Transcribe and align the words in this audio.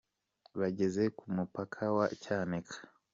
Bageze 0.59 1.03
ku 1.17 1.25
mupaka 1.35 1.83
wa 1.97 2.07
Cyanika. 2.21 2.77